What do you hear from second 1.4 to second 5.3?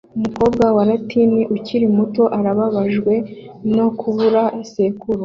ukiri muto arababajwe no kubura sekuru